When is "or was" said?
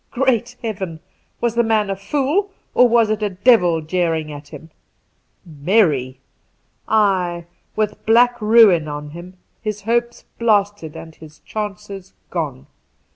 2.73-3.11